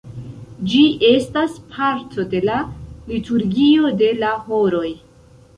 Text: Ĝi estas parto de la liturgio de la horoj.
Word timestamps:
Ĝi 0.71 0.79
estas 1.09 1.59
parto 1.75 2.25
de 2.33 2.41
la 2.49 2.57
liturgio 3.13 3.95
de 4.03 4.11
la 4.25 4.33
horoj. 4.49 4.87